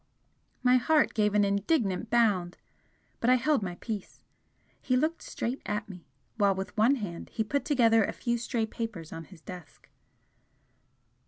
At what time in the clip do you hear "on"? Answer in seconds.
9.13-9.25